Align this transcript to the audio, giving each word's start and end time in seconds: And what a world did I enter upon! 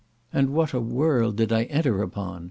And 0.33 0.49
what 0.49 0.73
a 0.73 0.79
world 0.79 1.35
did 1.35 1.53
I 1.53 1.65
enter 1.65 2.01
upon! 2.01 2.39